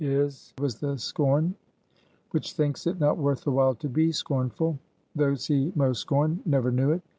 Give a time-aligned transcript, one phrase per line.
[0.03, 1.53] His was the scorn
[2.31, 4.79] which thinks it not worth the while to be scornful.
[5.13, 7.03] Those he most scorned, never knew it.